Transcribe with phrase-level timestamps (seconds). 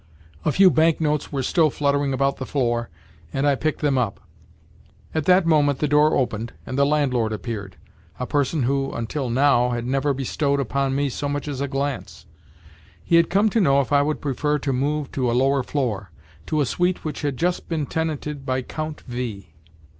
[0.43, 2.89] A few bank notes were still fluttering about the floor,
[3.31, 4.19] and I picked them up.
[5.13, 9.85] At that moment the door opened, and the landlord appeared—a person who, until now, had
[9.85, 12.25] never bestowed upon me so much as a glance.
[13.03, 16.61] He had come to know if I would prefer to move to a lower floor—to
[16.61, 19.53] a suite which had just been tenanted by Count V.